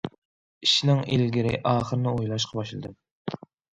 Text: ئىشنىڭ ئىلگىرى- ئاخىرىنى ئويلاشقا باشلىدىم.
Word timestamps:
ئىشنىڭ 0.67 1.03
ئىلگىرى- 1.17 1.59
ئاخىرىنى 1.73 2.15
ئويلاشقا 2.17 2.59
باشلىدىم. 2.61 2.97